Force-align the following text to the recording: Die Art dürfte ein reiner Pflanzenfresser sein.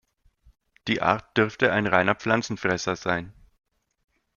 Die 0.87 1.03
Art 1.03 1.37
dürfte 1.37 1.71
ein 1.71 1.85
reiner 1.85 2.15
Pflanzenfresser 2.15 2.95
sein. 2.95 3.31